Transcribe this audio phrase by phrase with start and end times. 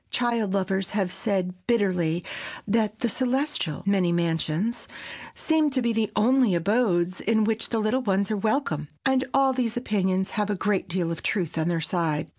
[0.09, 2.23] Child lovers have said bitterly
[2.67, 4.87] that the celestial "many mansions"
[5.35, 9.77] seem to be the only abodes in which the little ones are welcome,—and all these
[9.77, 12.29] opinions have a great deal of truth on their side.